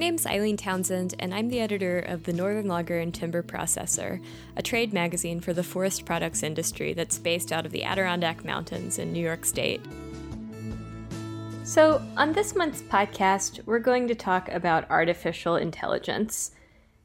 name's 0.00 0.24
Eileen 0.24 0.56
Townsend, 0.56 1.14
and 1.18 1.34
I'm 1.34 1.50
the 1.50 1.60
editor 1.60 1.98
of 1.98 2.24
the 2.24 2.32
Northern 2.32 2.66
Logger 2.66 2.98
and 2.98 3.12
Timber 3.12 3.42
Processor, 3.42 4.24
a 4.56 4.62
trade 4.62 4.94
magazine 4.94 5.40
for 5.40 5.52
the 5.52 5.62
forest 5.62 6.06
products 6.06 6.42
industry 6.42 6.94
that's 6.94 7.18
based 7.18 7.52
out 7.52 7.66
of 7.66 7.72
the 7.72 7.84
Adirondack 7.84 8.42
Mountains 8.42 8.98
in 8.98 9.12
New 9.12 9.22
York 9.22 9.44
State. 9.44 9.82
So, 11.64 12.00
on 12.16 12.32
this 12.32 12.56
month's 12.56 12.80
podcast, 12.80 13.66
we're 13.66 13.78
going 13.78 14.08
to 14.08 14.14
talk 14.14 14.48
about 14.48 14.90
artificial 14.90 15.56
intelligence. 15.56 16.52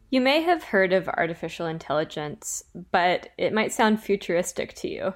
You 0.09 0.21
may 0.21 0.41
have 0.43 0.63
heard 0.63 0.93
of 0.93 1.09
artificial 1.09 1.65
intelligence, 1.65 2.63
but 2.93 3.27
it 3.37 3.51
might 3.51 3.73
sound 3.73 4.01
futuristic 4.01 4.73
to 4.75 4.87
you. 4.87 5.13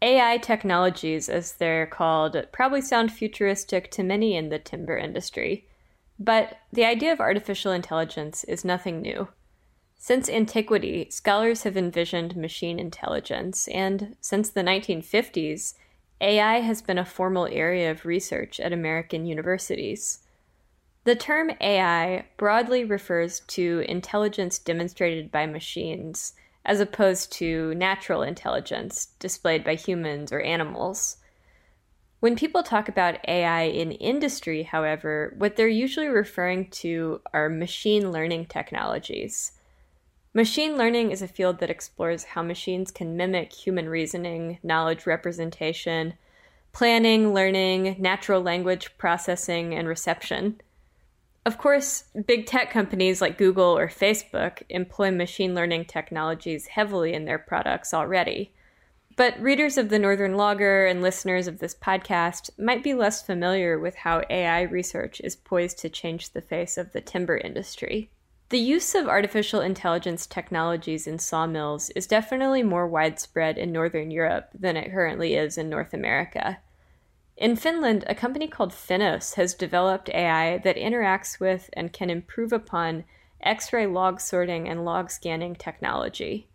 AI 0.00 0.38
technologies, 0.38 1.28
as 1.28 1.52
they're 1.52 1.86
called, 1.86 2.34
probably 2.50 2.80
sound 2.80 3.12
futuristic 3.12 3.90
to 3.90 4.02
many 4.02 4.36
in 4.36 4.48
the 4.48 4.58
timber 4.58 4.96
industry. 4.96 5.68
But 6.18 6.58
the 6.72 6.84
idea 6.84 7.12
of 7.12 7.20
artificial 7.20 7.72
intelligence 7.72 8.44
is 8.44 8.64
nothing 8.64 9.00
new. 9.00 9.28
Since 9.96 10.28
antiquity, 10.28 11.08
scholars 11.10 11.62
have 11.62 11.76
envisioned 11.76 12.36
machine 12.36 12.78
intelligence, 12.78 13.68
and 13.68 14.16
since 14.20 14.50
the 14.50 14.62
1950s, 14.62 15.74
AI 16.20 16.60
has 16.60 16.82
been 16.82 16.98
a 16.98 17.04
formal 17.04 17.46
area 17.46 17.90
of 17.90 18.04
research 18.04 18.60
at 18.60 18.72
American 18.72 19.26
universities. 19.26 20.20
The 21.04 21.16
term 21.16 21.50
AI 21.60 22.26
broadly 22.36 22.84
refers 22.84 23.40
to 23.40 23.84
intelligence 23.88 24.58
demonstrated 24.58 25.30
by 25.30 25.46
machines, 25.46 26.34
as 26.64 26.80
opposed 26.80 27.32
to 27.32 27.74
natural 27.74 28.22
intelligence 28.22 29.06
displayed 29.18 29.64
by 29.64 29.74
humans 29.74 30.32
or 30.32 30.40
animals. 30.40 31.18
When 32.24 32.36
people 32.36 32.62
talk 32.62 32.88
about 32.88 33.18
AI 33.28 33.64
in 33.64 33.92
industry, 33.92 34.62
however, 34.62 35.34
what 35.36 35.56
they're 35.56 35.68
usually 35.68 36.06
referring 36.06 36.70
to 36.70 37.20
are 37.34 37.50
machine 37.50 38.12
learning 38.12 38.46
technologies. 38.46 39.52
Machine 40.32 40.78
learning 40.78 41.10
is 41.10 41.20
a 41.20 41.28
field 41.28 41.58
that 41.58 41.68
explores 41.68 42.24
how 42.24 42.42
machines 42.42 42.90
can 42.90 43.18
mimic 43.18 43.52
human 43.52 43.90
reasoning, 43.90 44.58
knowledge 44.62 45.04
representation, 45.04 46.14
planning, 46.72 47.34
learning, 47.34 47.96
natural 47.98 48.40
language 48.40 48.96
processing, 48.96 49.74
and 49.74 49.86
reception. 49.86 50.62
Of 51.44 51.58
course, 51.58 52.04
big 52.26 52.46
tech 52.46 52.70
companies 52.70 53.20
like 53.20 53.36
Google 53.36 53.76
or 53.76 53.88
Facebook 53.88 54.62
employ 54.70 55.10
machine 55.10 55.54
learning 55.54 55.84
technologies 55.84 56.68
heavily 56.68 57.12
in 57.12 57.26
their 57.26 57.38
products 57.38 57.92
already. 57.92 58.50
But 59.16 59.38
readers 59.40 59.78
of 59.78 59.90
the 59.90 59.98
Northern 59.98 60.36
Logger 60.36 60.86
and 60.86 61.00
listeners 61.00 61.46
of 61.46 61.60
this 61.60 61.74
podcast 61.74 62.50
might 62.58 62.82
be 62.82 62.94
less 62.94 63.22
familiar 63.22 63.78
with 63.78 63.94
how 63.94 64.22
AI 64.28 64.62
research 64.62 65.20
is 65.20 65.36
poised 65.36 65.78
to 65.78 65.88
change 65.88 66.30
the 66.30 66.40
face 66.40 66.76
of 66.76 66.92
the 66.92 67.00
timber 67.00 67.36
industry. 67.36 68.10
The 68.48 68.58
use 68.58 68.94
of 68.94 69.08
artificial 69.08 69.60
intelligence 69.60 70.26
technologies 70.26 71.06
in 71.06 71.20
sawmills 71.20 71.90
is 71.90 72.08
definitely 72.08 72.64
more 72.64 72.88
widespread 72.88 73.56
in 73.56 73.70
Northern 73.72 74.10
Europe 74.10 74.50
than 74.52 74.76
it 74.76 74.90
currently 74.90 75.34
is 75.34 75.56
in 75.56 75.70
North 75.70 75.94
America. 75.94 76.58
In 77.36 77.56
Finland, 77.56 78.04
a 78.08 78.14
company 78.14 78.48
called 78.48 78.72
Finnos 78.72 79.34
has 79.34 79.54
developed 79.54 80.10
AI 80.10 80.58
that 80.58 80.76
interacts 80.76 81.38
with 81.38 81.70
and 81.72 81.92
can 81.92 82.10
improve 82.10 82.52
upon 82.52 83.04
X 83.40 83.72
ray 83.72 83.86
log 83.86 84.20
sorting 84.20 84.68
and 84.68 84.84
log 84.84 85.10
scanning 85.10 85.54
technology. 85.54 86.48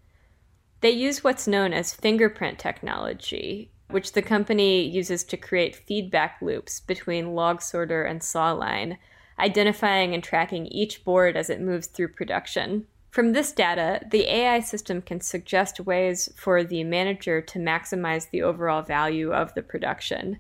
They 0.81 0.91
use 0.91 1.23
what's 1.23 1.47
known 1.47 1.73
as 1.73 1.94
fingerprint 1.94 2.57
technology, 2.57 3.72
which 3.90 4.13
the 4.13 4.22
company 4.22 4.81
uses 4.81 5.23
to 5.25 5.38
create 5.38 5.75
feedback 5.75 6.38
loops 6.41 6.79
between 6.79 7.35
log 7.35 7.62
sorter 7.62 8.03
and 8.03 8.23
saw 8.23 8.51
line, 8.53 8.97
identifying 9.38 10.13
and 10.13 10.23
tracking 10.23 10.68
each 10.68 11.03
board 11.03 11.35
as 11.35 11.50
it 11.50 11.59
moves 11.59 11.88
through 11.88 12.09
production. 12.09 12.85
From 13.12 13.34
this 13.34 13.51
data, 13.51 14.01
the 14.09 14.29
AI 14.29 14.59
system 14.59 15.01
can 15.01 15.19
suggest 15.19 15.79
ways 15.79 16.31
for 16.35 16.63
the 16.63 16.84
manager 16.84 17.41
to 17.41 17.59
maximize 17.59 18.29
the 18.29 18.44
overall 18.44 18.84
value 18.84 19.34
of 19.34 19.53
the 19.56 19.63
production. 19.63 20.39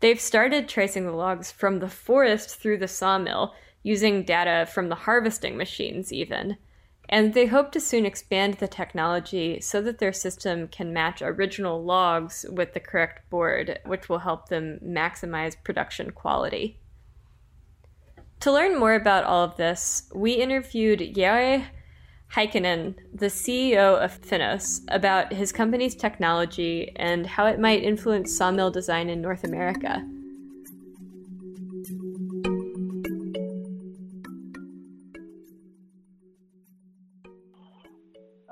They've 0.00 0.20
started 0.20 0.68
tracing 0.68 1.04
the 1.04 1.12
logs 1.12 1.52
from 1.52 1.78
the 1.78 1.88
forest 1.88 2.56
through 2.56 2.78
the 2.78 2.88
sawmill 2.88 3.54
using 3.82 4.24
data 4.24 4.66
from 4.66 4.88
the 4.88 4.94
harvesting 4.94 5.56
machines, 5.56 6.12
even 6.12 6.56
and 7.08 7.34
they 7.34 7.46
hope 7.46 7.72
to 7.72 7.80
soon 7.80 8.04
expand 8.04 8.54
the 8.54 8.68
technology 8.68 9.60
so 9.60 9.80
that 9.82 9.98
their 9.98 10.12
system 10.12 10.68
can 10.68 10.92
match 10.92 11.22
original 11.22 11.82
logs 11.82 12.44
with 12.50 12.74
the 12.74 12.80
correct 12.80 13.28
board, 13.30 13.78
which 13.84 14.08
will 14.08 14.18
help 14.18 14.48
them 14.48 14.80
maximize 14.84 15.56
production 15.62 16.10
quality. 16.10 16.78
To 18.40 18.52
learn 18.52 18.78
more 18.78 18.94
about 18.94 19.24
all 19.24 19.44
of 19.44 19.56
this, 19.56 20.10
we 20.14 20.32
interviewed 20.32 21.00
Jari 21.00 21.66
Heikkinen, 22.32 22.96
the 23.14 23.26
CEO 23.26 24.02
of 24.02 24.20
Finnos, 24.20 24.80
about 24.88 25.32
his 25.32 25.52
company's 25.52 25.94
technology 25.94 26.92
and 26.96 27.26
how 27.26 27.46
it 27.46 27.60
might 27.60 27.82
influence 27.82 28.36
sawmill 28.36 28.70
design 28.70 29.08
in 29.08 29.22
North 29.22 29.44
America. 29.44 30.04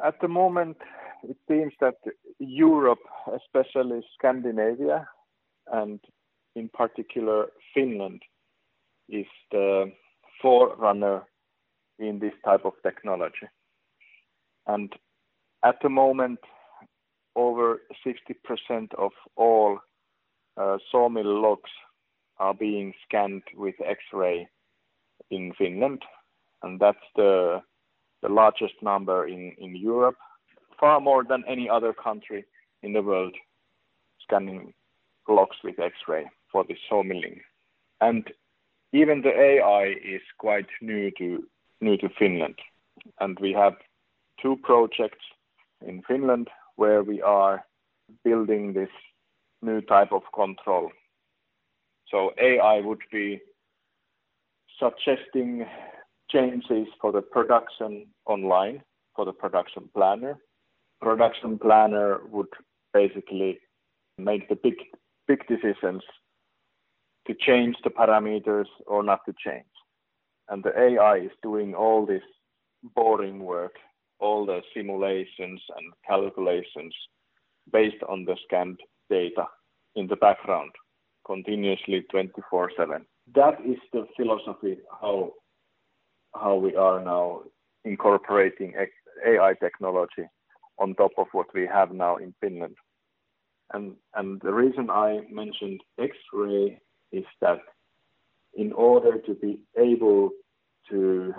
At 0.05 0.21
the 0.21 0.29
moment, 0.29 0.77
it 1.23 1.39
seems 1.49 1.73
that 1.81 1.95
Europe, 2.39 2.99
especially 3.35 4.03
Scandinavia, 4.19 5.09
and 5.73 5.99
in 6.55 6.69
particular 6.69 7.47
Finland, 7.73 8.21
is 9.09 9.27
the 9.51 9.91
forerunner 10.43 11.23
in 11.99 12.19
this 12.19 12.35
type 12.45 12.67
of 12.67 12.75
technology. 12.83 13.49
And 14.67 14.93
at 15.65 15.77
the 15.83 15.89
moment, 15.89 16.41
over 17.35 17.81
60% 18.07 18.95
of 18.99 19.13
all 19.37 19.79
uh, 20.59 20.77
sawmill 20.93 21.41
logs 21.41 21.71
are 22.39 22.55
being 22.55 22.93
scanned 23.09 23.45
with 23.57 23.75
X-ray 23.83 24.47
in 25.31 25.55
Finland, 25.57 26.03
and 26.63 26.79
that's 26.79 27.07
the 27.17 27.63
the 28.25 28.33
largest 28.33 28.75
number 28.83 29.29
in, 29.29 29.53
in 29.59 29.77
Europe, 29.77 30.17
far 30.81 30.99
more 30.99 31.23
than 31.23 31.45
any 31.47 31.69
other 31.69 31.93
country 31.93 32.45
in 32.83 32.95
the 32.95 33.03
world 33.03 33.37
scanning 34.23 34.73
blocks 35.27 35.59
with 35.63 35.79
X-ray 35.79 36.25
for 36.51 36.65
the 36.65 36.75
sawmilling. 36.89 37.41
And 38.01 38.27
even 38.95 39.21
the 39.21 39.39
AI 39.39 39.95
is 40.03 40.23
quite 40.39 40.67
new 40.81 41.11
to 41.19 41.45
new 41.83 41.97
to 41.99 42.09
Finland. 42.19 42.59
And 43.21 43.39
we 43.41 43.53
have 43.53 43.75
two 44.41 44.57
projects 44.63 45.25
in 45.87 46.03
Finland 46.09 46.49
where 46.77 47.03
we 47.03 47.21
are 47.21 47.65
building 48.25 48.73
this 48.73 48.95
new 49.61 49.83
type 49.83 50.13
of 50.13 50.23
control. 50.35 50.91
So 52.11 52.31
AI 52.41 52.81
would 52.81 53.03
be 53.13 53.41
suggesting 54.79 55.67
changes 56.31 56.87
for 57.01 57.13
the 57.13 57.23
production 57.23 58.07
online 58.27 58.83
for 59.15 59.25
the 59.25 59.33
production 59.33 59.89
planner. 59.95 60.39
Production 61.01 61.59
planner 61.59 62.21
would 62.31 62.49
basically 62.93 63.59
make 64.19 64.49
the 64.49 64.57
big 64.57 64.75
big 65.27 65.47
decisions 65.47 66.03
to 67.27 67.35
change 67.35 67.77
the 67.83 67.91
parameters 67.91 68.67
or 68.87 69.03
not 69.03 69.21
to 69.27 69.35
change. 69.45 69.65
And 70.49 70.63
the 70.63 70.79
AI 70.79 71.17
is 71.17 71.31
doing 71.43 71.75
all 71.75 72.05
this 72.05 72.23
boring 72.95 73.41
work, 73.41 73.77
all 74.21 74.45
the 74.45 74.61
simulations 74.75 75.61
and 75.77 75.93
calculations 76.07 76.95
based 77.73 78.03
on 78.09 78.27
the 78.27 78.37
scanned 78.45 78.81
data 79.09 79.47
in 79.97 80.07
the 80.07 80.17
background 80.17 80.73
continuously 81.27 82.05
24 82.11 82.73
7. 82.77 83.07
That 83.35 83.59
is 83.65 83.79
the 83.93 84.07
philosophy 84.17 84.77
how 85.01 85.33
how 86.35 86.57
we 86.57 86.75
are 86.77 87.03
now 87.03 87.43
incorporating 87.85 88.75
AI 89.27 89.55
technology 89.61 90.29
on 90.79 90.95
top 90.95 91.13
of 91.19 91.27
what 91.33 91.47
we 91.55 91.67
have 91.67 91.93
now 91.93 92.17
in 92.17 92.35
Finland. 92.41 92.77
And, 93.73 93.95
and 94.15 94.41
the 94.43 94.53
reason 94.53 94.91
I 94.91 95.21
mentioned 95.31 95.81
X-ray 95.99 96.81
is 97.13 97.25
that 97.41 97.61
in 98.55 98.73
order 98.73 99.19
to 99.19 99.35
be 99.35 99.61
able 99.79 100.31
to 100.91 101.35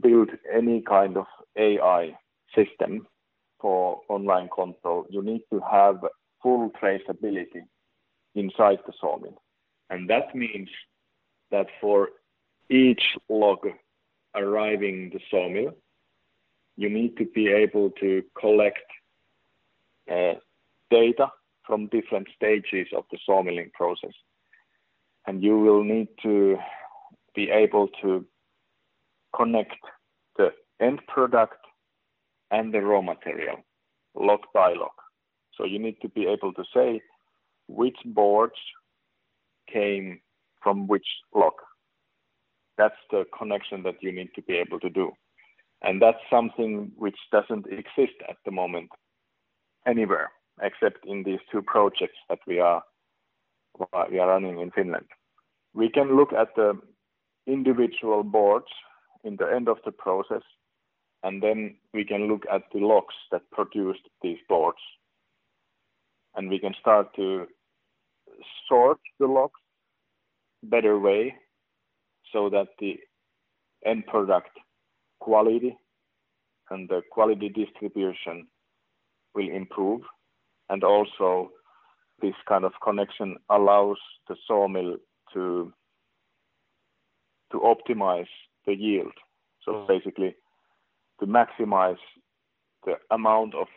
build 0.00 0.30
any 0.52 0.82
kind 0.82 1.16
of 1.16 1.26
AI 1.56 2.16
system 2.54 3.06
for 3.60 4.00
online 4.08 4.48
control, 4.54 5.06
you 5.10 5.22
need 5.22 5.42
to 5.52 5.60
have 5.70 5.96
full 6.42 6.70
traceability 6.80 7.62
inside 8.34 8.78
the 8.86 8.92
sawmill. 9.00 9.42
And 9.90 10.08
that 10.10 10.34
means 10.34 10.68
that 11.50 11.66
for 11.80 12.08
each 12.70 13.02
log 13.28 13.66
arriving 14.34 15.10
the 15.12 15.20
sawmill, 15.30 15.74
you 16.76 16.90
need 16.90 17.16
to 17.16 17.24
be 17.26 17.48
able 17.48 17.90
to 18.00 18.22
collect 18.38 18.84
uh, 20.10 20.34
data 20.90 21.30
from 21.66 21.86
different 21.86 22.28
stages 22.36 22.88
of 22.96 23.04
the 23.10 23.18
sawmilling 23.28 23.70
process. 23.72 24.12
And 25.26 25.42
you 25.42 25.58
will 25.58 25.84
need 25.84 26.08
to 26.22 26.58
be 27.34 27.50
able 27.50 27.88
to 28.02 28.26
connect 29.34 29.76
the 30.36 30.50
end 30.80 31.00
product 31.08 31.56
and 32.50 32.72
the 32.72 32.80
raw 32.80 33.00
material 33.00 33.56
log 34.14 34.40
by 34.52 34.74
log. 34.74 34.92
So 35.56 35.64
you 35.64 35.78
need 35.78 36.00
to 36.02 36.08
be 36.08 36.26
able 36.26 36.52
to 36.54 36.64
say 36.74 37.00
which 37.68 37.96
boards 38.04 38.58
came 39.72 40.20
from 40.62 40.86
which 40.86 41.06
log. 41.34 41.54
That's 42.76 42.96
the 43.10 43.24
connection 43.36 43.82
that 43.84 44.02
you 44.02 44.12
need 44.12 44.30
to 44.34 44.42
be 44.42 44.54
able 44.54 44.80
to 44.80 44.90
do. 44.90 45.12
And 45.82 46.00
that's 46.00 46.18
something 46.30 46.90
which 46.96 47.16
doesn't 47.30 47.66
exist 47.66 48.16
at 48.28 48.36
the 48.44 48.50
moment 48.50 48.90
anywhere 49.86 50.30
except 50.62 51.04
in 51.06 51.22
these 51.24 51.40
two 51.50 51.62
projects 51.62 52.18
that 52.28 52.38
we 52.46 52.58
are 52.60 52.82
we 54.10 54.18
are 54.18 54.28
running 54.28 54.60
in 54.60 54.70
Finland. 54.70 55.06
We 55.74 55.88
can 55.88 56.16
look 56.16 56.32
at 56.32 56.54
the 56.54 56.78
individual 57.46 58.22
boards 58.22 58.68
in 59.24 59.36
the 59.36 59.46
end 59.46 59.68
of 59.68 59.78
the 59.84 59.92
process 59.92 60.42
and 61.22 61.42
then 61.42 61.76
we 61.92 62.04
can 62.04 62.28
look 62.28 62.44
at 62.52 62.62
the 62.72 62.78
logs 62.78 63.14
that 63.32 63.50
produced 63.50 64.06
these 64.22 64.38
boards 64.48 64.78
and 66.36 66.48
we 66.48 66.58
can 66.58 66.74
start 66.80 67.14
to 67.16 67.46
sort 68.68 68.98
the 69.18 69.26
logs 69.26 69.60
better 70.62 70.98
way 70.98 71.34
so 72.34 72.50
that 72.50 72.66
the 72.80 72.98
end 73.86 74.04
product 74.06 74.50
quality 75.20 75.78
and 76.70 76.88
the 76.88 77.00
quality 77.10 77.48
distribution 77.48 78.46
will 79.34 79.48
improve. 79.48 80.00
And 80.68 80.82
also 80.82 81.50
this 82.20 82.34
kind 82.48 82.64
of 82.64 82.72
connection 82.82 83.36
allows 83.50 83.98
the 84.28 84.36
sawmill 84.46 84.96
to 85.32 85.72
to 87.52 87.60
optimize 87.60 88.32
the 88.66 88.74
yield. 88.74 89.12
So 89.64 89.72
mm. 89.72 89.88
basically 89.88 90.34
to 91.20 91.26
maximize 91.26 92.02
the 92.84 92.94
amount 93.10 93.54
of 93.54 93.68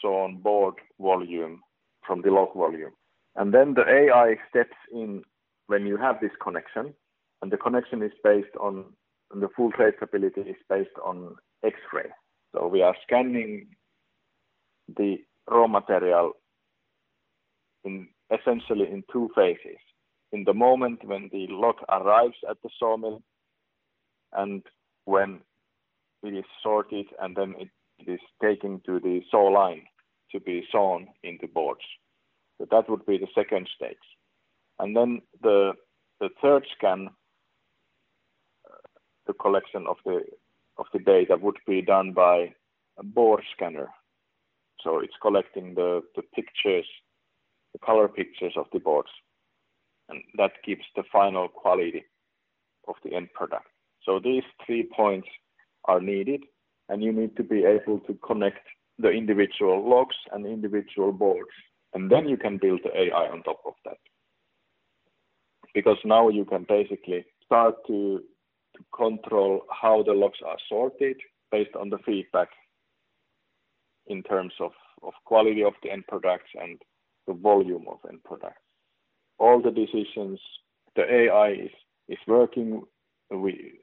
sawn 0.00 0.38
board 0.38 0.74
volume 0.98 1.60
from 2.06 2.22
the 2.22 2.30
log 2.30 2.54
volume. 2.54 2.92
And 3.36 3.52
then 3.52 3.74
the 3.74 3.84
ai 3.86 4.36
steps 4.48 4.76
in 4.92 5.22
when 5.66 5.86
you 5.86 5.96
have 5.96 6.20
this 6.20 6.32
connection 6.42 6.94
and 7.42 7.50
the 7.50 7.56
connection 7.56 8.02
is 8.02 8.12
based 8.22 8.54
on 8.60 8.84
and 9.32 9.42
the 9.42 9.48
full 9.56 9.70
traceability 9.72 10.48
is 10.50 10.56
based 10.68 10.96
on 11.04 11.36
X-ray. 11.64 12.10
So 12.52 12.66
we 12.66 12.82
are 12.82 12.96
scanning 13.06 13.68
the 14.96 15.18
raw 15.48 15.68
material 15.68 16.32
in 17.84 18.08
essentially 18.32 18.90
in 18.90 19.04
two 19.12 19.30
phases. 19.34 19.78
In 20.32 20.44
the 20.44 20.54
moment 20.54 21.04
when 21.04 21.28
the 21.32 21.46
log 21.48 21.76
arrives 21.88 22.36
at 22.48 22.56
the 22.62 22.70
sawmill 22.78 23.22
and 24.32 24.62
when 25.04 25.40
it 26.22 26.34
is 26.34 26.44
sorted 26.62 27.06
and 27.20 27.36
then 27.36 27.54
it 27.58 27.70
is 28.10 28.20
taken 28.42 28.80
to 28.86 29.00
the 29.00 29.20
saw 29.30 29.44
line 29.44 29.82
to 30.32 30.40
be 30.40 30.64
sawn 30.70 31.08
into 31.22 31.46
boards. 31.46 31.84
So 32.58 32.66
that 32.70 32.88
would 32.90 33.06
be 33.06 33.18
the 33.18 33.26
second 33.34 33.68
stage. 33.74 33.96
And 34.78 34.96
then 34.96 35.22
the 35.42 35.72
the 36.20 36.28
third 36.42 36.66
scan 36.76 37.08
the 39.30 39.34
collection 39.34 39.86
of 39.86 39.96
the 40.04 40.16
of 40.76 40.86
the 40.92 40.98
data 40.98 41.36
would 41.40 41.58
be 41.66 41.80
done 41.82 42.12
by 42.12 42.52
a 42.98 43.04
board 43.04 43.42
scanner. 43.54 43.88
So 44.82 44.98
it's 44.98 45.18
collecting 45.22 45.74
the, 45.74 46.00
the 46.16 46.22
pictures, 46.34 46.88
the 47.72 47.78
color 47.78 48.08
pictures 48.08 48.54
of 48.56 48.66
the 48.72 48.80
boards. 48.80 49.10
And 50.08 50.22
that 50.38 50.52
gives 50.66 50.86
the 50.96 51.04
final 51.12 51.48
quality 51.48 52.04
of 52.88 52.94
the 53.04 53.14
end 53.14 53.28
product. 53.34 53.66
So 54.04 54.18
these 54.18 54.42
three 54.64 54.88
points 54.96 55.28
are 55.84 56.00
needed 56.00 56.42
and 56.88 57.02
you 57.04 57.12
need 57.12 57.36
to 57.36 57.44
be 57.44 57.64
able 57.64 58.00
to 58.00 58.14
connect 58.26 58.66
the 58.98 59.10
individual 59.10 59.88
logs 59.88 60.16
and 60.32 60.46
individual 60.46 61.12
boards. 61.12 61.54
And 61.94 62.10
then 62.10 62.26
you 62.26 62.38
can 62.38 62.58
build 62.58 62.80
the 62.82 62.96
AI 62.98 63.28
on 63.28 63.42
top 63.42 63.60
of 63.66 63.74
that. 63.84 63.98
Because 65.74 65.98
now 66.04 66.30
you 66.30 66.44
can 66.46 66.64
basically 66.68 67.26
start 67.44 67.74
to 67.86 68.22
to 68.80 68.96
control 68.96 69.62
how 69.70 70.02
the 70.02 70.12
logs 70.12 70.38
are 70.46 70.56
sorted 70.68 71.16
based 71.50 71.74
on 71.78 71.90
the 71.90 71.98
feedback 71.98 72.48
in 74.06 74.22
terms 74.22 74.52
of, 74.60 74.72
of 75.02 75.12
quality 75.24 75.62
of 75.62 75.74
the 75.82 75.90
end 75.90 76.04
products 76.08 76.50
and 76.60 76.80
the 77.26 77.34
volume 77.34 77.84
of 77.88 77.98
end 78.08 78.22
products. 78.24 78.60
All 79.38 79.60
the 79.62 79.70
decisions, 79.70 80.40
the 80.96 81.02
AI 81.02 81.50
is, 81.52 81.70
is 82.08 82.18
working 82.26 82.82
we 83.30 83.80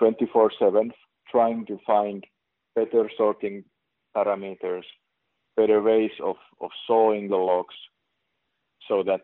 24/7, 0.00 0.90
trying 1.30 1.64
to 1.66 1.78
find 1.86 2.24
better 2.74 3.10
sorting 3.16 3.64
parameters, 4.14 4.84
better 5.56 5.80
ways 5.82 6.10
of, 6.22 6.36
of 6.60 6.70
sawing 6.86 7.28
the 7.28 7.36
logs 7.36 7.74
so 8.86 9.02
that 9.02 9.22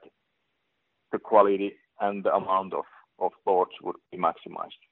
the 1.13 1.19
quality 1.19 1.75
and 2.01 2.25
the 2.25 2.35
amount 2.35 2.73
of 2.73 2.85
of 3.19 3.33
boards 3.45 3.73
would 3.83 3.97
be 4.11 4.19
maximized. 4.19 4.83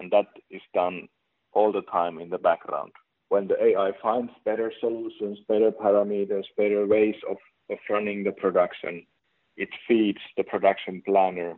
And 0.00 0.10
that 0.10 0.26
is 0.50 0.62
done 0.74 1.08
all 1.52 1.70
the 1.70 1.82
time 1.82 2.18
in 2.18 2.30
the 2.30 2.38
background. 2.38 2.92
When 3.28 3.46
the 3.46 3.62
AI 3.62 3.92
finds 4.02 4.32
better 4.44 4.72
solutions, 4.80 5.38
better 5.46 5.70
parameters, 5.70 6.44
better 6.56 6.86
ways 6.86 7.14
of, 7.30 7.36
of 7.70 7.78
running 7.88 8.24
the 8.24 8.32
production, 8.32 9.06
it 9.56 9.68
feeds 9.86 10.18
the 10.36 10.42
production 10.42 11.02
planner. 11.06 11.54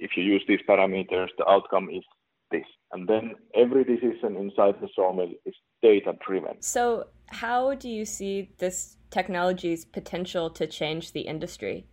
If 0.00 0.12
you 0.16 0.24
use 0.24 0.42
these 0.48 0.60
parameters, 0.68 1.28
the 1.38 1.46
outcome 1.48 1.90
is 1.90 2.02
this. 2.50 2.64
And 2.92 3.08
then 3.08 3.34
every 3.54 3.84
decision 3.84 4.36
inside 4.36 4.80
the 4.80 4.88
sawmill 4.96 5.30
is 5.44 5.54
data 5.82 6.14
driven. 6.26 6.60
So, 6.60 7.08
how 7.26 7.74
do 7.74 7.88
you 7.88 8.04
see 8.04 8.50
this 8.58 8.96
technology's 9.10 9.84
potential 9.84 10.50
to 10.50 10.66
change 10.66 11.12
the 11.12 11.22
industry? 11.22 11.86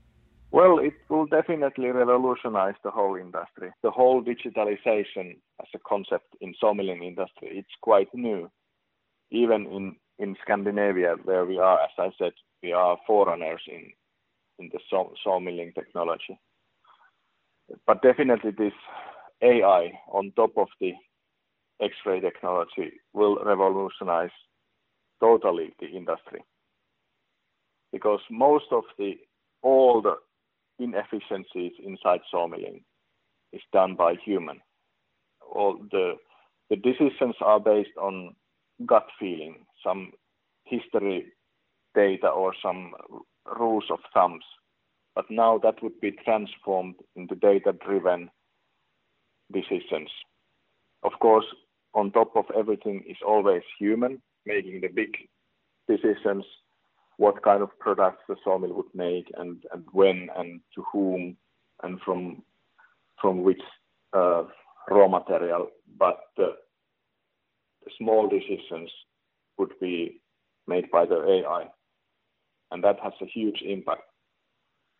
Well, 0.51 0.79
it 0.79 0.93
will 1.09 1.27
definitely 1.27 1.89
revolutionize 1.89 2.73
the 2.83 2.89
whole 2.89 3.15
industry. 3.15 3.71
The 3.83 3.91
whole 3.91 4.23
digitalization 4.23 5.37
as 5.61 5.67
a 5.75 5.79
concept 5.87 6.35
in 6.41 6.55
sawmilling 6.59 7.03
industry, 7.03 7.49
it's 7.51 7.75
quite 7.81 8.07
new. 8.15 8.49
Even 9.29 9.67
in, 9.67 9.95
in 10.17 10.35
Scandinavia, 10.41 11.15
where 11.23 11.45
we 11.45 11.59
are, 11.59 11.79
as 11.81 11.91
I 11.99 12.09
said, 12.17 12.31
we 12.63 12.73
are 12.73 12.97
forerunners 13.05 13.61
in, 13.67 13.91
in 14.57 14.69
the 14.73 14.79
saw, 14.89 15.09
sawmilling 15.23 15.73
technology. 15.75 16.39
But 17.85 18.01
definitely 18.01 18.51
this 18.51 18.73
AI 19.43 19.91
on 20.11 20.33
top 20.35 20.57
of 20.57 20.69
the 20.81 20.93
X-ray 21.79 22.21
technology 22.21 22.93
will 23.13 23.37
revolutionize 23.45 24.31
totally 25.21 25.73
the 25.79 25.87
industry. 25.87 26.43
Because 27.91 28.19
most 28.31 28.65
of 28.71 28.83
the 28.97 29.13
all 29.61 30.01
the 30.01 30.15
inefficiencies 30.79 31.73
inside 31.83 32.21
sawmilling 32.31 32.83
is 33.53 33.61
done 33.73 33.95
by 33.95 34.15
human. 34.23 34.61
All 35.53 35.77
the 35.91 36.13
the 36.69 36.75
decisions 36.75 37.35
are 37.41 37.59
based 37.59 37.97
on 37.99 38.35
gut 38.85 39.07
feeling, 39.19 39.65
some 39.83 40.11
history 40.65 41.25
data 41.95 42.27
or 42.27 42.53
some 42.61 42.93
rules 43.59 43.85
of 43.89 43.99
thumbs. 44.13 44.43
But 45.15 45.25
now 45.31 45.57
that 45.63 45.81
would 45.81 45.99
be 45.99 46.11
transformed 46.11 46.95
into 47.15 47.35
data 47.35 47.73
driven 47.73 48.29
decisions. 49.51 50.11
Of 51.03 51.13
course, 51.19 51.45
on 51.93 52.11
top 52.11 52.35
of 52.35 52.45
everything 52.55 53.03
is 53.07 53.17
always 53.25 53.63
human 53.79 54.21
making 54.45 54.81
the 54.81 54.87
big 54.87 55.17
decisions 55.87 56.45
what 57.19 57.43
kind 57.43 57.61
of 57.61 57.77
products 57.79 58.23
the 58.29 58.35
sawmill 58.45 58.73
would 58.73 58.93
make 58.95 59.29
and, 59.37 59.61
and 59.73 59.83
when 59.91 60.29
and 60.37 60.61
to 60.73 60.81
whom 60.91 61.35
and 61.83 61.99
from 62.05 62.41
from 63.21 63.43
which 63.43 63.61
uh, 64.13 64.43
raw 64.89 65.07
material, 65.09 65.67
but 65.97 66.17
the, 66.37 66.53
small 67.97 68.29
decisions 68.29 68.89
would 69.57 69.71
be 69.81 70.21
made 70.67 70.89
by 70.91 71.05
the 71.05 71.15
AI, 71.15 71.65
and 72.71 72.83
that 72.83 72.97
has 73.03 73.11
a 73.21 73.25
huge 73.25 73.61
impact. 73.65 74.03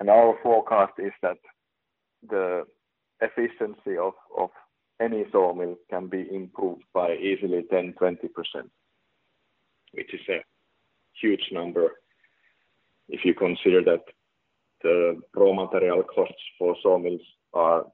And 0.02 0.10
our 0.10 0.36
forecast 0.44 0.94
is 0.98 1.14
that 1.22 1.38
the 2.28 2.66
efficiency 3.22 3.98
of, 3.98 4.14
of 4.38 4.50
any 5.00 5.24
sawmill 5.32 5.78
can 5.90 6.08
be 6.08 6.28
improved 6.34 6.84
by 6.94 7.14
easily 7.14 7.64
10 7.70 7.94
20%, 8.02 8.18
which 9.94 10.14
is 10.14 10.22
a 10.30 10.44
huge 11.22 11.48
number 11.54 11.92
if 13.10 13.26
you 13.26 13.34
consider 13.34 13.84
that 13.84 14.04
the 14.82 15.20
raw 15.36 15.54
material 15.54 16.04
costs 16.04 16.42
for 16.58 16.76
sawmills 16.82 17.22
are 17.54 17.86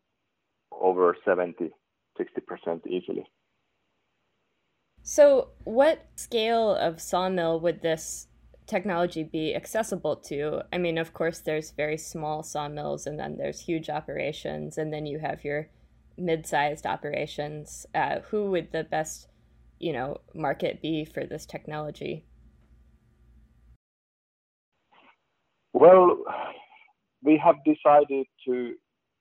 over 0.72 1.15
70 1.25 1.72
60% 2.19 2.88
easily. 2.88 3.25
So, 5.03 5.50
what 5.63 6.07
scale 6.15 6.74
of 6.74 7.01
sawmill 7.01 7.60
would 7.60 7.81
this 7.81 8.27
technology 8.65 9.24
be 9.24 9.53
accessible 9.53 10.15
to? 10.15 10.62
I 10.74 10.77
mean, 10.77 10.98
of 10.98 11.13
course, 11.13 11.39
there's 11.39 11.72
very 11.72 11.98
small 11.98 12.41
sawmills, 12.41 13.05
and 13.05 13.19
then 13.19 13.38
there's 13.38 13.60
huge 13.60 13.89
operations, 13.89 14.77
and 14.77 14.91
then 14.91 15.05
you 15.05 15.19
have 15.19 15.43
your 15.43 15.69
mid-sized 16.17 16.86
operations, 16.86 17.86
uh, 17.93 18.22
who 18.31 18.50
would 18.51 18.72
the 18.72 18.84
best, 18.84 19.27
you 19.79 19.93
know, 19.93 20.22
market 20.34 20.81
be 20.81 21.05
for 21.05 21.25
this 21.25 21.45
technology? 21.45 22.25
Well, 25.86 26.18
we 27.22 27.39
have 27.46 27.58
decided 27.63 28.25
to 28.48 28.74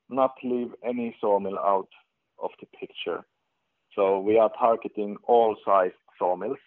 not 0.09 0.33
leave 0.43 0.71
any 0.83 1.15
sawmill 1.21 1.59
out 1.59 1.91
of 2.43 2.53
the 2.59 2.67
picture. 2.81 3.21
So 3.95 4.19
we 4.21 4.39
are 4.39 4.51
targeting 4.59 5.19
all 5.25 5.57
sized 5.63 6.01
sawmills, 6.19 6.65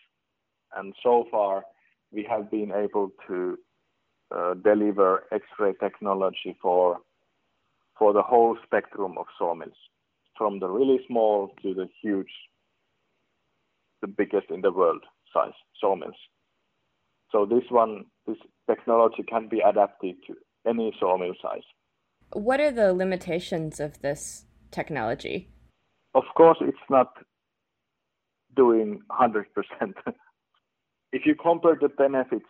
and 0.76 0.94
so 1.02 1.26
far 1.32 1.64
we 2.12 2.24
have 2.30 2.52
been 2.52 2.72
able 2.72 3.10
to 3.28 3.58
uh, 4.30 4.54
deliver 4.64 5.24
X-ray 5.32 5.74
technology 5.80 6.56
for 6.62 7.00
for 7.98 8.14
the 8.14 8.22
whole 8.22 8.56
spectrum 8.64 9.18
of 9.18 9.26
sawmills, 9.40 9.82
from 10.38 10.60
the 10.60 10.70
really 10.70 11.00
small 11.08 11.56
to 11.64 11.74
the 11.74 11.88
huge, 12.04 12.34
the 14.02 14.08
biggest 14.08 14.52
in 14.52 14.62
the 14.62 14.72
world 14.72 15.04
size 15.34 15.58
sawmills. 15.82 16.22
So 17.32 17.48
this 17.48 17.64
one, 17.72 18.06
this 18.28 18.38
technology 18.70 19.24
can 19.28 19.48
be 19.48 19.60
adapted 19.60 20.16
to 20.28 20.36
any 20.68 20.94
sawmill 21.00 21.34
size. 21.42 21.64
What 22.34 22.60
are 22.60 22.72
the 22.72 22.94
limitations 22.94 23.80
of 23.80 24.02
this 24.02 24.46
technology? 24.72 25.50
Of 26.14 26.24
course, 26.36 26.58
it's 26.62 26.78
not 26.90 27.14
doing 28.56 29.02
100%. 29.12 29.46
if 31.14 31.26
you 31.26 31.36
compare 31.36 31.78
the 31.80 31.90
benefits, 31.90 32.46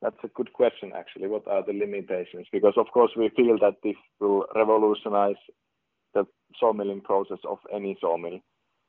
that's 0.00 0.16
a 0.24 0.28
good 0.28 0.52
question 0.54 0.92
actually. 0.96 1.28
What 1.28 1.46
are 1.46 1.64
the 1.64 1.74
limitations? 1.74 2.46
Because 2.50 2.74
of 2.76 2.86
course 2.92 3.10
we 3.16 3.30
feel 3.36 3.58
that 3.60 3.76
this 3.84 3.96
will 4.18 4.46
revolutionize 4.54 5.40
the 6.14 6.24
sawmilling 6.58 7.02
process 7.02 7.38
of 7.48 7.58
any 7.74 7.98
sawmill 8.00 8.40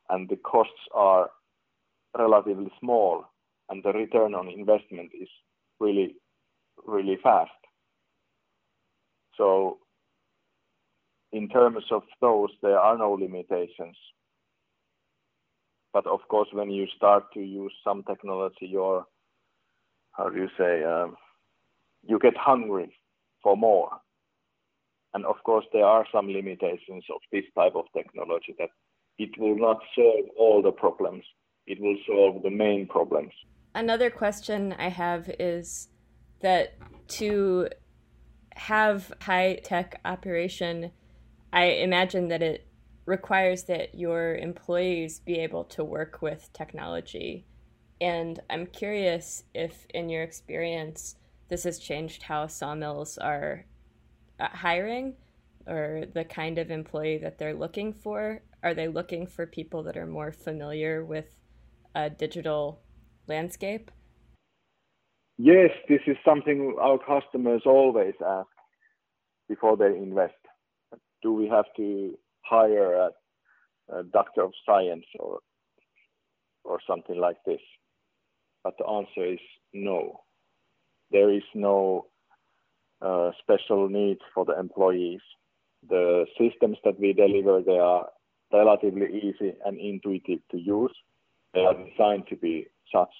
and 0.08 0.28
the 0.28 0.36
costs 0.36 0.72
are 0.94 1.28
relatively 2.18 2.70
small 2.80 3.24
and 3.68 3.82
the 3.82 3.92
return 3.92 4.34
on 4.34 4.48
investment 4.48 5.10
is 5.20 5.28
really, 5.80 6.14
really 6.86 7.18
fast. 7.22 7.50
So 9.36 9.78
in 11.32 11.48
terms 11.48 11.84
of 11.90 12.02
those, 12.20 12.50
there 12.62 12.78
are 12.78 12.98
no 12.98 13.12
limitations. 13.12 13.96
But 15.92 16.06
of 16.06 16.20
course, 16.28 16.48
when 16.52 16.70
you 16.70 16.86
start 16.96 17.24
to 17.34 17.40
use 17.40 17.72
some 17.84 18.02
technology, 18.04 18.66
you're, 18.66 19.04
how 20.12 20.28
do 20.30 20.38
you 20.38 20.48
say, 20.58 20.84
um, 20.84 21.16
you 22.02 22.18
get 22.18 22.36
hungry 22.36 22.94
for 23.42 23.56
more. 23.56 23.90
And 25.14 25.26
of 25.26 25.36
course, 25.44 25.66
there 25.72 25.84
are 25.84 26.06
some 26.12 26.28
limitations 26.28 27.04
of 27.14 27.20
this 27.30 27.44
type 27.54 27.74
of 27.74 27.84
technology 27.94 28.54
that 28.58 28.70
it 29.18 29.30
will 29.38 29.58
not 29.58 29.80
solve 29.94 30.24
all 30.38 30.62
the 30.62 30.72
problems. 30.72 31.24
It 31.66 31.80
will 31.80 31.96
solve 32.06 32.42
the 32.42 32.50
main 32.50 32.86
problems. 32.86 33.32
Another 33.74 34.10
question 34.10 34.74
I 34.78 34.88
have 34.88 35.30
is 35.38 35.88
that 36.42 36.74
to 37.08 37.68
have 38.54 39.12
high 39.20 39.60
tech 39.64 40.00
operation, 40.04 40.92
I 41.52 41.64
imagine 41.64 42.28
that 42.28 42.42
it 42.42 42.66
requires 43.06 43.64
that 43.64 43.94
your 43.94 44.36
employees 44.36 45.20
be 45.20 45.38
able 45.40 45.64
to 45.64 45.84
work 45.84 46.22
with 46.22 46.52
technology. 46.52 47.46
And 48.00 48.40
I'm 48.50 48.66
curious 48.66 49.44
if, 49.54 49.86
in 49.90 50.08
your 50.08 50.22
experience, 50.22 51.16
this 51.48 51.64
has 51.64 51.78
changed 51.78 52.22
how 52.22 52.46
sawmills 52.46 53.18
are 53.18 53.66
uh, 54.40 54.48
hiring 54.48 55.14
or 55.66 56.04
the 56.12 56.24
kind 56.24 56.58
of 56.58 56.70
employee 56.70 57.18
that 57.18 57.38
they're 57.38 57.54
looking 57.54 57.92
for. 57.92 58.42
Are 58.62 58.74
they 58.74 58.88
looking 58.88 59.26
for 59.26 59.46
people 59.46 59.82
that 59.84 59.96
are 59.96 60.06
more 60.06 60.32
familiar 60.32 61.04
with 61.04 61.26
a 61.94 62.10
digital 62.10 62.80
landscape? 63.28 63.90
Yes, 65.38 65.70
this 65.88 66.00
is 66.06 66.16
something 66.24 66.76
our 66.80 66.98
customers 66.98 67.62
always 67.64 68.14
ask 68.24 68.48
before 69.48 69.76
they 69.76 69.86
invest. 69.86 70.34
Do 71.22 71.32
we 71.32 71.48
have 71.48 71.64
to 71.76 72.16
hire 72.42 72.94
a, 72.94 73.10
a 73.94 74.02
doctor 74.04 74.42
of 74.42 74.52
science 74.66 75.06
or 75.18 75.40
or 76.64 76.78
something 76.86 77.18
like 77.18 77.38
this? 77.46 77.60
But 78.62 78.74
the 78.78 78.86
answer 78.86 79.32
is 79.32 79.40
no. 79.72 80.20
There 81.10 81.32
is 81.32 81.42
no 81.54 82.06
uh, 83.00 83.30
special 83.42 83.88
needs 83.88 84.20
for 84.34 84.44
the 84.44 84.58
employees. 84.58 85.20
The 85.88 86.26
systems 86.38 86.78
that 86.84 87.00
we 87.00 87.12
deliver, 87.12 87.60
they 87.60 87.78
are 87.78 88.08
relatively 88.52 89.06
easy 89.18 89.54
and 89.64 89.78
intuitive 89.78 90.40
to 90.52 90.58
use. 90.58 90.94
They 91.54 91.60
are 91.60 91.74
designed 91.74 92.28
to 92.28 92.36
be 92.36 92.66
such. 92.94 93.12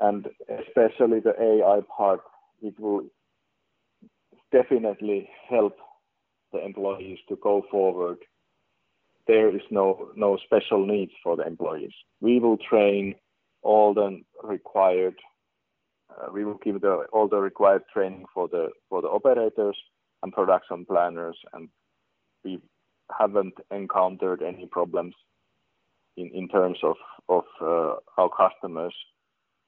And 0.00 0.28
especially 0.48 1.20
the 1.20 1.34
AI 1.40 1.80
part, 1.96 2.20
it 2.62 2.78
will 2.78 3.02
definitely 4.52 5.28
help 5.48 5.76
the 6.52 6.64
employees 6.64 7.18
to 7.28 7.36
go 7.36 7.64
forward. 7.70 8.18
There 9.26 9.54
is 9.54 9.62
no 9.70 10.10
no 10.16 10.38
special 10.44 10.86
needs 10.86 11.12
for 11.22 11.36
the 11.36 11.46
employees. 11.46 11.92
We 12.20 12.38
will 12.40 12.56
train 12.56 13.14
all 13.62 13.92
the 13.92 14.22
required. 14.42 15.16
Uh, 16.10 16.28
we 16.32 16.44
will 16.44 16.58
give 16.64 16.80
the 16.80 17.04
all 17.12 17.28
the 17.28 17.38
required 17.38 17.82
training 17.92 18.24
for 18.32 18.48
the 18.48 18.70
for 18.88 19.02
the 19.02 19.08
operators 19.08 19.76
and 20.22 20.32
production 20.32 20.86
planners, 20.86 21.36
and 21.52 21.68
we 22.44 22.58
haven't 23.16 23.54
encountered 23.70 24.42
any 24.42 24.66
problems 24.66 25.14
in, 26.16 26.30
in 26.34 26.48
terms 26.48 26.78
of 26.82 26.96
of 27.28 27.44
uh, 27.60 27.96
our 28.16 28.30
customers 28.30 28.94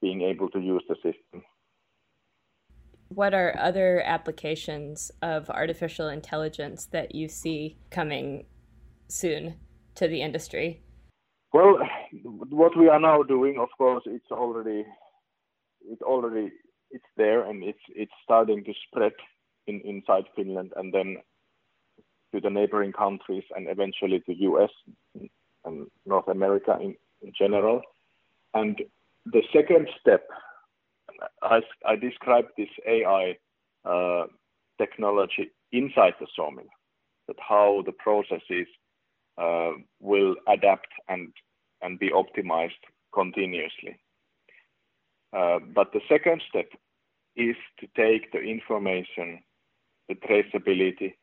being 0.01 0.21
able 0.21 0.49
to 0.49 0.59
use 0.59 0.83
the 0.89 0.95
system 0.95 1.43
what 3.13 3.33
are 3.33 3.57
other 3.59 4.01
applications 4.05 5.11
of 5.21 5.49
artificial 5.49 6.07
intelligence 6.07 6.85
that 6.85 7.13
you 7.13 7.27
see 7.27 7.77
coming 7.89 8.45
soon 9.09 9.55
to 9.95 10.07
the 10.07 10.21
industry? 10.21 10.81
Well, 11.53 11.79
what 12.49 12.77
we 12.77 12.87
are 12.87 12.99
now 12.99 13.23
doing, 13.23 13.59
of 13.59 13.67
course, 13.77 14.03
it's 14.05 14.31
already 14.31 14.85
it 15.83 16.01
already 16.03 16.51
it's 16.91 17.11
there 17.17 17.45
and 17.45 17.63
it's 17.63 17.83
it's 17.89 18.11
starting 18.23 18.63
to 18.63 18.73
spread 18.87 19.13
in 19.67 19.81
inside 19.83 20.25
Finland 20.35 20.71
and 20.75 20.93
then 20.93 21.17
to 22.33 22.39
the 22.39 22.49
neighboring 22.49 22.93
countries 22.93 23.43
and 23.55 23.67
eventually 23.67 24.21
to 24.21 24.33
US 24.33 24.69
and 25.65 25.87
North 26.05 26.29
America 26.29 26.77
in, 26.79 26.95
in 27.21 27.33
general. 27.37 27.81
And 28.53 28.81
the 29.25 29.41
second 29.53 29.87
step 29.99 30.27
I, 31.41 31.61
I 31.85 31.95
described 31.95 32.49
this 32.57 32.69
AI 32.87 33.37
uh, 33.85 34.25
technology 34.79 35.51
inside 35.71 36.13
the 36.19 36.27
sawmill, 36.35 36.65
that 37.27 37.37
how 37.39 37.83
the 37.85 37.91
processes 37.91 38.67
uh, 39.37 39.71
will 39.99 40.35
adapt 40.47 40.87
and, 41.09 41.31
and 41.81 41.99
be 41.99 42.09
optimized 42.09 42.71
continuously. 43.13 43.99
Uh, 45.35 45.59
but 45.73 45.93
the 45.93 46.01
second 46.09 46.41
step 46.49 46.67
is 47.35 47.55
to 47.79 47.87
take 47.95 48.31
the 48.31 48.39
information, 48.39 49.41
the 50.09 50.15
traceability 50.15 51.13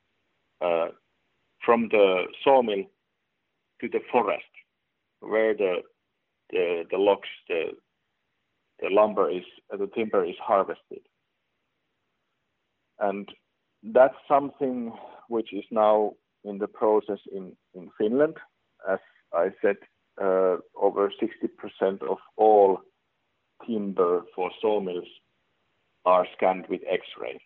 uh, 0.60 0.92
from 1.64 1.88
the 1.90 2.24
sawmill 2.44 2.84
to 3.80 3.88
the 3.88 4.00
forest, 4.10 4.44
where 5.20 5.54
the 5.54 5.82
the, 6.50 6.84
the 6.90 6.96
logs, 6.96 7.28
the, 7.48 7.72
the 8.80 8.88
lumber 8.90 9.30
is 9.30 9.44
the 9.70 9.88
timber 9.94 10.24
is 10.24 10.36
harvested 10.42 11.00
and 13.00 13.28
that's 13.82 14.14
something 14.26 14.92
which 15.28 15.52
is 15.52 15.64
now 15.70 16.12
in 16.44 16.58
the 16.58 16.66
process 16.66 17.18
in, 17.32 17.52
in 17.74 17.90
Finland. 17.98 18.36
As 18.88 18.98
I 19.32 19.48
said, 19.62 19.76
uh, 20.20 20.56
over 20.76 21.12
60% 21.82 22.02
of 22.02 22.18
all 22.36 22.80
timber 23.66 24.22
for 24.34 24.50
sawmills 24.60 25.08
are 26.04 26.26
scanned 26.36 26.66
with 26.68 26.80
X-ray. 26.88 27.40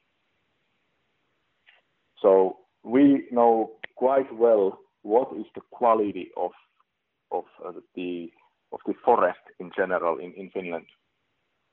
So 2.20 2.58
we 2.84 3.24
know 3.30 3.72
quite 3.96 4.32
well 4.34 4.78
what 5.02 5.28
is 5.36 5.46
the 5.54 5.62
quality 5.70 6.30
of 6.36 6.52
of 7.32 7.44
uh, 7.66 7.72
the 7.96 8.30
of 8.72 8.80
the 8.86 8.94
forest 9.04 9.40
in 9.58 9.70
general 9.76 10.18
in, 10.18 10.32
in 10.34 10.50
Finland. 10.50 10.86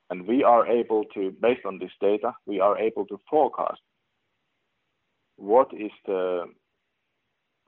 And 0.10 0.28
we 0.28 0.44
are 0.44 0.66
able 0.66 1.06
to, 1.14 1.32
based 1.42 1.66
on 1.66 1.78
this 1.78 1.92
data, 2.02 2.34
we 2.46 2.60
are 2.60 2.78
able 2.78 3.06
to 3.08 3.20
forecast 3.30 3.82
what 5.36 5.72
is 5.74 5.92
the 6.06 6.46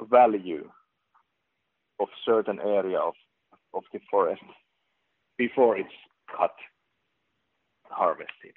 value 0.10 0.68
of 2.00 2.08
certain 2.26 2.60
area 2.60 2.98
of, 3.00 3.14
of 3.74 3.84
the 3.94 4.00
forest 4.10 4.42
before 5.38 5.78
it's 5.78 5.90
cut, 6.36 6.56
harvested. 7.90 8.56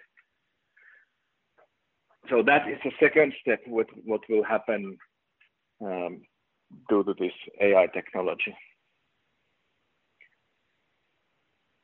So 2.31 2.43
that 2.43 2.69
is 2.69 2.79
the 2.83 2.93
second 2.99 3.35
step 3.43 3.61
with 3.67 3.87
what 4.05 4.21
will 4.29 4.43
happen 4.43 4.97
um, 5.85 6.23
due 6.89 7.05
to 7.05 7.15
this 7.19 7.33
AI 7.61 7.87
technology. 7.93 8.57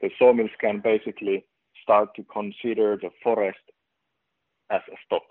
The 0.00 0.11
sawmills 0.19 0.50
can 0.61 0.80
basically 0.80 1.45
start 1.82 2.14
to 2.16 2.25
consider 2.25 2.96
the 3.00 3.10
forest 3.22 3.58
as 4.70 4.80
a 4.88 4.96
stock. 5.06 5.26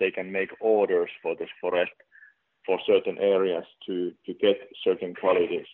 They 0.00 0.10
can 0.10 0.30
make 0.30 0.50
orders 0.60 1.10
for 1.22 1.34
this 1.36 1.48
forest 1.60 1.92
for 2.64 2.78
certain 2.86 3.18
areas 3.18 3.64
to, 3.86 4.12
to 4.26 4.34
get 4.34 4.56
certain 4.84 5.14
qualities. 5.14 5.66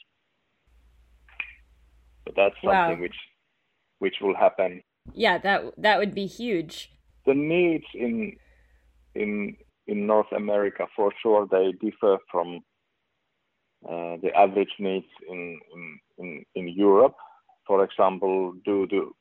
So 2.27 2.33
that's 2.37 2.55
something 2.63 2.99
wow. 2.99 3.03
which 3.03 3.17
which 3.99 4.17
will 4.21 4.35
happen. 4.35 4.83
Yeah, 5.13 5.39
that 5.39 5.63
that 5.79 5.99
would 5.99 6.15
be 6.15 6.27
huge. 6.27 6.91
The 7.27 7.35
needs 7.35 7.85
in 7.95 8.37
in 9.15 9.57
in 9.87 10.07
North 10.07 10.33
America 10.33 10.87
for 10.97 11.13
sure 11.23 11.47
they 11.51 11.73
differ 11.73 12.19
from 12.31 12.61
uh, 13.87 14.17
the 14.23 14.31
average 14.35 14.75
needs 14.79 15.07
in, 15.29 15.61
in, 15.75 15.99
in, 16.19 16.45
in 16.55 16.69
Europe. 16.69 17.17
For 17.67 17.85
example, 17.85 18.55
due 18.65 18.87
to 18.87 19.15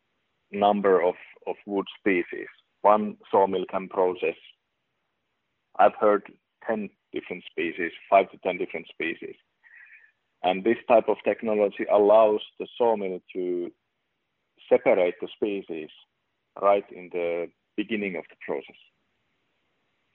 number 0.53 1.01
of, 1.01 1.15
of 1.47 1.55
wood 1.65 1.85
species, 1.99 2.47
one 2.81 3.17
sawmill 3.31 3.65
can 3.69 3.87
process. 3.89 4.35
I've 5.77 5.95
heard 5.99 6.23
10 6.67 6.89
different 7.11 7.43
species, 7.49 7.91
five 8.09 8.29
to 8.31 8.37
10 8.37 8.57
different 8.57 8.87
species. 8.87 9.35
And 10.43 10.63
this 10.63 10.77
type 10.87 11.07
of 11.07 11.17
technology 11.23 11.85
allows 11.91 12.41
the 12.59 12.67
sawmill 12.77 13.19
to 13.33 13.71
separate 14.69 15.15
the 15.21 15.27
species 15.35 15.89
right 16.61 16.85
in 16.91 17.09
the 17.11 17.47
beginning 17.75 18.15
of 18.15 18.23
the 18.29 18.35
process. 18.45 18.75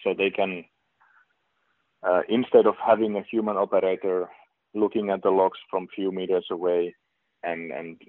So 0.03 0.15
they 0.17 0.31
can, 0.31 0.65
uh, 2.07 2.23
instead 2.29 2.67
of 2.67 2.75
having 2.85 3.17
a 3.17 3.23
human 3.31 3.57
operator 3.57 4.29
looking 4.75 5.11
at 5.11 5.23
the 5.23 5.31
logs 5.31 5.59
from 5.71 5.89
few 5.95 6.13
meters 6.13 6.47
away 6.51 6.95
and, 7.43 7.73
and 7.73 8.01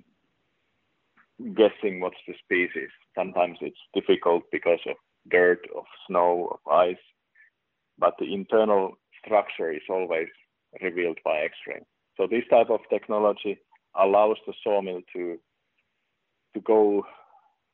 guessing 1.55 2.00
what's 2.01 2.17
the 2.27 2.34
species, 2.43 2.89
sometimes 3.15 3.58
it's 3.62 3.77
difficult 3.93 4.43
because 4.51 4.79
of 4.88 4.96
dirt, 5.29 5.60
of 5.75 5.86
snow, 6.08 6.50
of 6.51 6.72
ice, 6.72 6.98
but 7.98 8.15
the 8.19 8.34
internal 8.34 8.98
structure 9.24 9.72
is 9.72 9.81
always 9.89 10.27
revealed 10.81 11.17
by 11.24 11.39
X-ray. 11.39 11.81
So 12.17 12.27
this 12.27 12.43
type 12.50 12.69
of 12.69 12.81
technology 12.89 13.58
allows 13.96 14.38
the 14.46 14.53
sawmill 14.63 15.01
to 15.13 15.39
to 16.53 16.62
go 16.62 17.05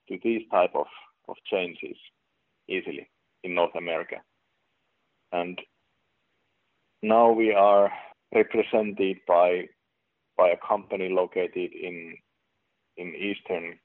to 0.10 0.18
these 0.22 0.42
type 0.52 0.72
of, 0.76 0.88
of 1.30 1.36
changes 1.50 1.96
easily 2.68 3.10
in 3.44 3.56
North 3.56 3.76
America. 3.76 4.18
And 5.32 5.60
now 7.02 7.32
we 7.32 7.54
are 7.54 7.92
represented 8.34 9.18
by 9.28 9.68
by 10.38 10.50
a 10.50 10.68
company 10.68 11.10
located 11.10 11.72
in 11.74 12.16
in 12.98 13.14
eastern 13.16 13.78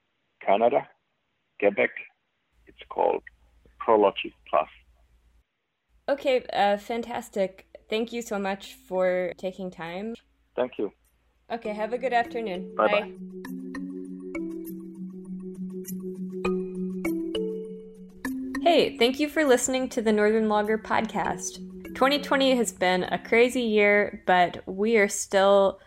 Canada, 0.45 0.87
Quebec. 1.59 1.91
It's 2.67 2.79
called 2.89 3.23
Prologic 3.81 4.33
Plus. 4.49 4.69
Okay, 6.09 6.45
uh, 6.53 6.77
fantastic. 6.77 7.67
Thank 7.89 8.13
you 8.13 8.23
so 8.23 8.39
much 8.39 8.75
for 8.87 9.33
taking 9.37 9.71
time. 9.71 10.15
Thank 10.57 10.73
you. 10.79 10.93
Okay, 11.51 11.73
have 11.73 11.93
a 11.93 11.99
good 11.99 12.13
afternoon. 12.13 12.75
Bye-bye. 12.77 13.01
Bye. 13.01 13.13
Hey, 18.63 18.97
thank 18.99 19.19
you 19.19 19.29
for 19.29 19.45
listening 19.45 19.89
to 19.91 20.03
the 20.03 20.13
Northern 20.13 20.49
Logger 20.49 20.79
podcast. 20.79 21.57
2020 21.95 22.55
has 22.55 22.73
been 22.73 23.03
a 23.05 23.19
crazy 23.19 23.63
year, 23.63 24.23
but 24.27 24.63
we 24.67 24.97
are 24.97 25.09
still 25.09 25.81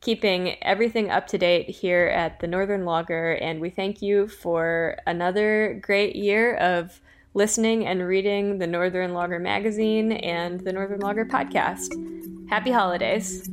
keeping 0.00 0.56
everything 0.62 1.10
up 1.10 1.26
to 1.28 1.38
date 1.38 1.68
here 1.68 2.06
at 2.06 2.40
the 2.40 2.46
Northern 2.46 2.84
Logger, 2.84 3.32
and 3.32 3.60
we 3.60 3.70
thank 3.70 4.00
you 4.00 4.28
for 4.28 4.96
another 5.06 5.78
great 5.82 6.16
year 6.16 6.56
of 6.56 7.00
listening 7.34 7.86
and 7.86 8.06
reading 8.06 8.58
the 8.58 8.66
Northern 8.66 9.12
Logger 9.12 9.38
magazine 9.38 10.12
and 10.12 10.60
the 10.60 10.72
Northern 10.72 11.00
Logger 11.00 11.24
podcast. 11.24 11.88
Happy 12.48 12.70
holidays! 12.70 13.48